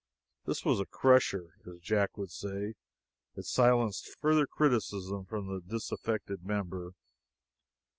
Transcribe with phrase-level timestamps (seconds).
[0.45, 2.73] This was a crusher, as Jack would say.
[3.35, 6.93] It silenced further criticism from the disaffected member.